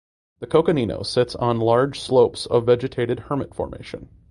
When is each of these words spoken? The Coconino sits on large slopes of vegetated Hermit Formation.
The 0.39 0.47
Coconino 0.47 1.03
sits 1.03 1.35
on 1.35 1.59
large 1.59 1.99
slopes 1.99 2.47
of 2.47 2.65
vegetated 2.65 3.19
Hermit 3.29 3.53
Formation. 3.53 4.09